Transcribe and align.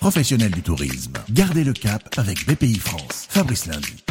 Professionnels 0.00 0.52
du 0.52 0.62
tourisme, 0.62 1.14
gardez 1.30 1.64
le 1.64 1.72
cap 1.72 2.02
avec 2.16 2.46
BPI 2.46 2.78
France. 2.78 3.26
Fabrice 3.28 3.66
Lundi. 3.66 4.04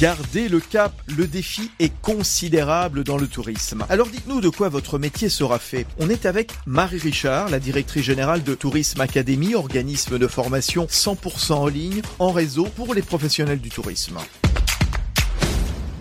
Gardez 0.00 0.48
le 0.48 0.60
cap, 0.60 0.92
le 1.16 1.26
défi 1.26 1.70
est 1.80 1.92
considérable 2.02 3.02
dans 3.02 3.16
le 3.16 3.26
tourisme. 3.26 3.86
Alors 3.88 4.08
dites-nous 4.08 4.42
de 4.42 4.50
quoi 4.50 4.68
votre 4.68 4.98
métier 4.98 5.30
sera 5.30 5.58
fait. 5.58 5.86
On 5.98 6.10
est 6.10 6.26
avec 6.26 6.52
Marie 6.66 6.98
Richard, 6.98 7.48
la 7.48 7.58
directrice 7.58 8.04
générale 8.04 8.42
de 8.42 8.54
Tourisme 8.54 9.00
Academy, 9.00 9.54
organisme 9.54 10.18
de 10.18 10.26
formation 10.26 10.84
100% 10.84 11.52
en 11.54 11.66
ligne, 11.68 12.02
en 12.18 12.30
réseau 12.30 12.64
pour 12.64 12.94
les 12.94 13.02
professionnels 13.02 13.60
du 13.60 13.70
tourisme. 13.70 14.18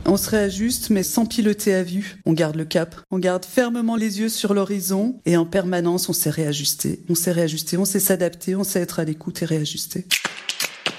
On 0.07 0.17
se 0.17 0.29
réajuste, 0.29 0.91
mais 0.91 1.01
sans 1.01 1.25
piloter 1.25 1.73
à 1.73 1.81
vue. 1.81 2.17
On 2.25 2.33
garde 2.33 2.55
le 2.55 2.65
cap. 2.65 2.95
On 3.09 3.17
garde 3.17 3.43
fermement 3.43 3.95
les 3.95 4.19
yeux 4.19 4.29
sur 4.29 4.53
l'horizon 4.53 5.19
et 5.25 5.35
en 5.35 5.45
permanence, 5.45 6.09
on 6.09 6.13
s'est 6.13 6.29
réajusté. 6.29 7.03
On 7.09 7.15
s'est 7.15 7.31
réajusté, 7.31 7.77
on 7.77 7.85
sait 7.85 7.99
s'adapter, 7.99 8.55
on 8.55 8.63
sait 8.63 8.81
être 8.81 8.99
à 8.99 9.03
l'écoute 9.03 9.41
et 9.41 9.45
réajuster. 9.45 10.05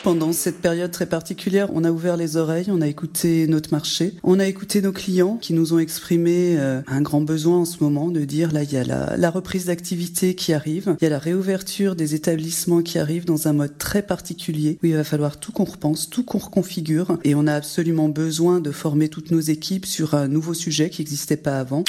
Pendant 0.06 0.32
cette 0.32 0.60
période 0.60 0.92
très 0.92 1.06
particulière, 1.06 1.68
on 1.74 1.82
a 1.82 1.90
ouvert 1.90 2.16
les 2.16 2.36
oreilles, 2.36 2.68
on 2.68 2.80
a 2.80 2.86
écouté 2.86 3.48
notre 3.48 3.72
marché, 3.72 4.14
on 4.22 4.38
a 4.38 4.46
écouté 4.46 4.80
nos 4.80 4.92
clients 4.92 5.36
qui 5.36 5.52
nous 5.52 5.72
ont 5.72 5.80
exprimé 5.80 6.56
euh, 6.56 6.80
un 6.86 7.00
grand 7.02 7.22
besoin 7.22 7.58
en 7.58 7.64
ce 7.64 7.82
moment 7.82 8.06
de 8.12 8.20
dire 8.20 8.52
là 8.52 8.62
il 8.62 8.72
y 8.72 8.76
a 8.76 8.84
la, 8.84 9.16
la 9.16 9.30
reprise 9.30 9.64
d'activité 9.64 10.36
qui 10.36 10.52
arrive, 10.52 10.94
il 11.00 11.02
y 11.02 11.08
a 11.08 11.10
la 11.10 11.18
réouverture 11.18 11.96
des 11.96 12.14
établissements 12.14 12.82
qui 12.82 13.00
arrive 13.00 13.24
dans 13.24 13.48
un 13.48 13.52
mode 13.52 13.78
très 13.78 14.02
particulier 14.02 14.78
où 14.80 14.86
il 14.86 14.94
va 14.94 15.02
falloir 15.02 15.40
tout 15.40 15.50
qu'on 15.50 15.64
repense, 15.64 16.08
tout 16.08 16.22
qu'on 16.22 16.38
reconfigure 16.38 17.18
et 17.24 17.34
on 17.34 17.48
a 17.48 17.54
absolument 17.54 18.08
besoin 18.08 18.60
de 18.60 18.70
former 18.70 19.08
toutes 19.08 19.32
nos 19.32 19.40
équipes 19.40 19.86
sur 19.86 20.14
un 20.14 20.28
nouveau 20.28 20.54
sujet 20.54 20.88
qui 20.88 21.02
n'existait 21.02 21.36
pas 21.36 21.58
avant. 21.58 21.82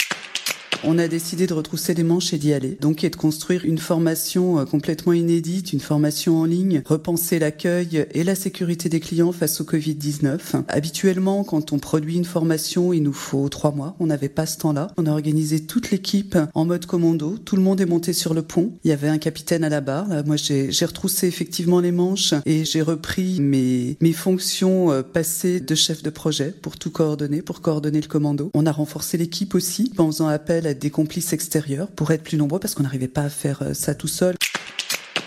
On 0.83 0.97
a 0.97 1.07
décidé 1.07 1.47
de 1.47 1.53
retrousser 1.53 1.93
les 1.93 2.03
manches 2.03 2.33
et 2.33 2.37
d'y 2.37 2.53
aller. 2.53 2.77
Donc, 2.79 3.03
et 3.03 3.09
de 3.09 3.15
construire 3.15 3.65
une 3.65 3.77
formation 3.77 4.59
euh, 4.59 4.65
complètement 4.65 5.13
inédite, 5.13 5.73
une 5.73 5.79
formation 5.79 6.39
en 6.39 6.45
ligne, 6.45 6.81
repenser 6.85 7.39
l'accueil 7.39 8.05
et 8.11 8.23
la 8.23 8.35
sécurité 8.35 8.89
des 8.89 8.99
clients 8.99 9.31
face 9.31 9.59
au 9.61 9.63
Covid-19. 9.63 10.63
Habituellement, 10.67 11.43
quand 11.43 11.73
on 11.73 11.79
produit 11.79 12.15
une 12.15 12.25
formation, 12.25 12.93
il 12.93 13.03
nous 13.03 13.13
faut 13.13 13.49
trois 13.49 13.71
mois. 13.71 13.95
On 13.99 14.07
n'avait 14.07 14.29
pas 14.29 14.45
ce 14.45 14.57
temps-là. 14.59 14.91
On 14.97 15.05
a 15.05 15.11
organisé 15.11 15.65
toute 15.65 15.91
l'équipe 15.91 16.37
en 16.53 16.65
mode 16.65 16.85
commando. 16.85 17.37
Tout 17.37 17.55
le 17.55 17.61
monde 17.61 17.81
est 17.81 17.85
monté 17.85 18.13
sur 18.13 18.33
le 18.33 18.41
pont. 18.41 18.73
Il 18.83 18.89
y 18.89 18.93
avait 18.93 19.09
un 19.09 19.17
capitaine 19.17 19.63
à 19.63 19.69
la 19.69 19.81
barre. 19.81 20.07
moi, 20.25 20.35
j'ai 20.37 20.85
retroussé 20.85 21.27
effectivement 21.27 21.79
les 21.79 21.91
manches 21.91 22.33
et 22.45 22.65
j'ai 22.65 22.81
repris 22.81 23.41
mes, 23.41 23.97
mes 24.01 24.13
fonctions 24.13 24.91
euh, 24.91 25.01
passées 25.01 25.59
de 25.59 25.75
chef 25.75 26.03
de 26.03 26.09
projet 26.09 26.53
pour 26.61 26.77
tout 26.77 26.91
coordonner, 26.91 27.41
pour 27.41 27.61
coordonner 27.61 28.01
le 28.01 28.07
commando. 28.07 28.51
On 28.53 28.65
a 28.65 28.71
renforcé 28.71 29.17
l'équipe 29.17 29.55
aussi 29.55 29.91
en 29.97 30.07
faisant 30.07 30.27
appel 30.27 30.66
des 30.73 30.89
complices 30.89 31.33
extérieurs 31.33 31.87
pour 31.89 32.11
être 32.11 32.23
plus 32.23 32.37
nombreux 32.37 32.59
parce 32.59 32.75
qu'on 32.75 32.83
n'arrivait 32.83 33.07
pas 33.07 33.23
à 33.23 33.29
faire 33.29 33.61
euh, 33.61 33.73
ça 33.73 33.95
tout 33.95 34.07
seul. 34.07 34.35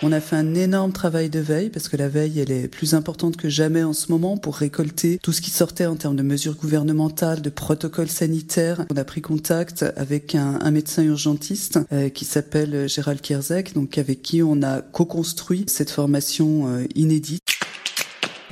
On 0.03 0.13
a 0.13 0.21
fait 0.21 0.37
un 0.37 0.55
énorme 0.55 0.93
travail 0.93 1.29
de 1.29 1.41
veille 1.41 1.69
parce 1.69 1.89
que 1.89 1.97
la 1.99 2.09
veille, 2.09 2.41
elle 2.41 2.51
est 2.51 2.69
plus 2.69 2.95
importante 2.95 3.37
que 3.37 3.51
jamais 3.51 3.83
en 3.83 3.93
ce 3.93 4.11
moment 4.11 4.39
pour 4.39 4.57
récolter 4.57 5.19
tout 5.23 5.33
ce 5.33 5.43
qui 5.43 5.51
sortait 5.51 5.85
en 5.85 5.95
termes 5.95 6.17
de 6.17 6.23
mesures 6.23 6.57
gouvernementales, 6.57 7.43
de 7.43 7.51
protocoles 7.51 8.09
sanitaires. 8.09 8.87
On 8.91 8.97
a 8.97 9.05
pris 9.05 9.21
contact 9.21 9.85
avec 9.97 10.35
un, 10.35 10.71
médecin 10.71 11.03
urgentiste 11.03 11.79
euh, 11.93 12.09
qui 12.09 12.25
s'appelle 12.25 12.89
Gérald 12.89 13.21
Kierzek, 13.21 13.75
donc 13.75 13.99
avec 13.99 14.23
qui 14.23 14.43
on 14.43 14.63
a 14.63 14.81
co-construit 14.81 15.65
cette 15.67 15.91
formation 15.91 16.67
euh, 16.69 16.87
inédite. 16.95 17.43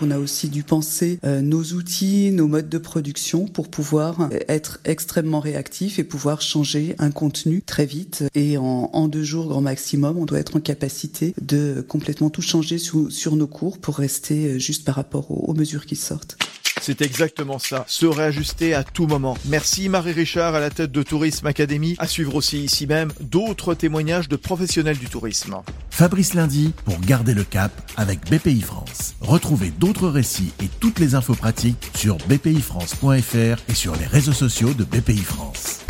On 0.00 0.12
a 0.12 0.18
aussi 0.18 0.48
dû 0.48 0.62
penser 0.62 1.18
euh, 1.24 1.40
nos 1.40 1.62
outils, 1.72 2.30
nos 2.30 2.46
modes 2.46 2.68
de 2.68 2.78
production 2.78 3.46
pour 3.46 3.68
pouvoir 3.68 4.20
euh, 4.20 4.38
être 4.48 4.78
extrêmement 4.84 5.40
réactifs 5.40 5.98
et 5.98 6.04
pouvoir 6.04 6.40
changer 6.40 6.94
un 6.98 7.10
contenu 7.10 7.62
très 7.62 7.84
vite. 7.84 8.24
Et 8.34 8.56
en, 8.58 9.08
deux 9.08 9.24
jours 9.24 9.48
grand 9.48 9.60
maximum, 9.60 10.16
on 10.18 10.24
doit 10.24 10.38
être 10.38 10.56
en 10.56 10.60
capacité 10.60 11.34
de 11.40 11.84
complètement 11.86 12.30
tout 12.30 12.42
changer 12.42 12.78
sur, 12.78 13.36
nos 13.36 13.46
cours 13.46 13.78
pour 13.78 13.96
rester 13.96 14.46
euh, 14.46 14.58
juste 14.58 14.84
par 14.84 14.94
rapport 14.94 15.30
aux 15.30 15.54
mesures 15.54 15.86
qui 15.86 15.96
sortent. 15.96 16.38
C'est 16.80 17.02
exactement 17.02 17.58
ça, 17.58 17.84
se 17.86 18.06
réajuster 18.06 18.74
à 18.74 18.84
tout 18.84 19.06
moment. 19.06 19.36
Merci 19.46 19.88
Marie 19.88 20.12
Richard 20.12 20.54
à 20.54 20.60
la 20.60 20.70
tête 20.70 20.92
de 20.92 21.02
Tourisme 21.02 21.46
Academy. 21.46 21.96
À 21.98 22.06
suivre 22.06 22.34
aussi 22.34 22.64
ici 22.64 22.86
même 22.86 23.12
d'autres 23.20 23.74
témoignages 23.74 24.28
de 24.28 24.36
professionnels 24.36 24.98
du 24.98 25.06
tourisme. 25.06 25.56
Fabrice 25.90 26.34
Lundi 26.34 26.72
pour 26.84 27.00
garder 27.00 27.34
le 27.34 27.44
cap 27.44 27.72
avec 27.96 28.20
BPI 28.30 28.60
France. 28.60 29.14
Retrouvez 29.20 29.70
d'autres 29.70 30.08
récits 30.08 30.52
et 30.62 30.68
toutes 30.80 30.98
les 30.98 31.14
infos 31.14 31.34
pratiques 31.34 31.90
sur 31.94 32.16
bpifrance.fr 32.28 33.62
et 33.68 33.74
sur 33.74 33.96
les 33.96 34.06
réseaux 34.06 34.32
sociaux 34.32 34.74
de 34.74 34.84
BPI 34.84 35.18
France. 35.18 35.80